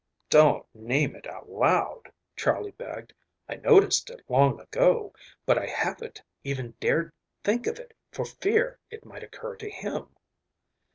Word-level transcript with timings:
"Don't 0.31 0.65
name 0.73 1.15
it 1.15 1.27
out 1.27 1.47
loud," 1.47 2.11
Charley 2.35 2.71
begged. 2.71 3.13
"I 3.47 3.57
noticed 3.57 4.09
it 4.09 4.23
long 4.27 4.59
ago, 4.59 5.13
but 5.45 5.59
I 5.59 5.67
haven't 5.67 6.23
even 6.43 6.73
dared 6.79 7.13
think 7.43 7.67
of 7.67 7.77
it 7.77 7.93
for 8.11 8.25
fear 8.25 8.79
it 8.89 9.05
might 9.05 9.21
occur 9.21 9.55
to 9.57 9.69
him." 9.69 10.15